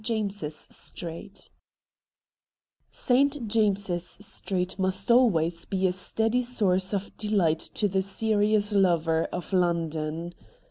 [0.03, 1.51] JAMES's STREET
[2.89, 3.47] St.
[3.47, 9.53] James's Street must always be a steady source of delight to the serious lover of
[9.53, 10.33] London.